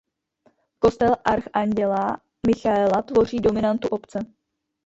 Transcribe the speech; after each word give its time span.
Kostel 0.79 1.15
Archanděla 1.25 2.21
Michaela 2.47 3.01
tvoří 3.01 3.39
dominantu 3.39 3.87
obce. 3.87 4.19